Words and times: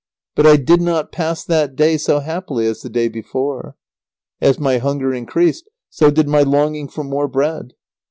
But 0.35 0.47
I 0.47 0.55
did 0.55 0.81
not 0.81 1.11
pass 1.11 1.43
that 1.45 1.75
day 1.75 1.95
so 1.95 2.21
happily 2.21 2.65
as 2.65 2.81
the 2.81 2.89
day 2.89 3.07
before. 3.07 3.75
As 4.41 4.57
my 4.57 4.79
hunger 4.79 5.13
increased, 5.13 5.69
so 5.91 6.09
did 6.09 6.27
my 6.27 6.41
longing 6.41 6.87
for 6.87 7.03
more 7.03 7.27
bread. 7.27 7.75